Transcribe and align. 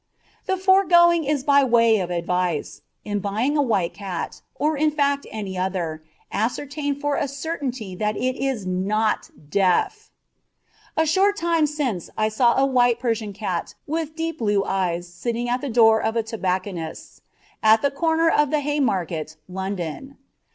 The 0.47 0.57
foregoing 0.57 1.25
is 1.25 1.43
by 1.43 1.63
way 1.63 1.99
of 1.99 2.09
advice; 2.09 2.81
in 3.05 3.19
buying 3.19 3.55
a 3.55 3.61
white 3.61 3.93
cat 3.93 4.41
or, 4.55 4.75
in 4.75 4.89
fact, 4.89 5.27
any 5.29 5.59
other 5.59 6.01
ascertain 6.31 6.99
for 6.99 7.17
a 7.17 7.27
certainty 7.27 7.93
that 7.93 8.17
it 8.17 8.35
is 8.35 8.65
not 8.65 9.29
deaf. 9.51 10.09
A 10.97 11.05
short 11.05 11.37
time 11.37 11.67
since 11.67 12.09
I 12.17 12.29
saw 12.29 12.57
a 12.57 12.65
white 12.65 12.99
Persian 12.99 13.31
cat 13.31 13.75
with 13.85 14.15
deep 14.15 14.39
blue 14.39 14.63
eyes 14.65 15.07
sitting 15.07 15.47
at 15.47 15.61
the 15.61 15.69
door 15.69 16.01
of 16.01 16.15
a 16.15 16.23
tobacconist's, 16.23 17.21
at 17.61 17.83
the 17.83 17.91
corner 17.91 18.27
of 18.27 18.49
the 18.49 18.61
Haymarket, 18.61 19.35
London. 19.47 20.17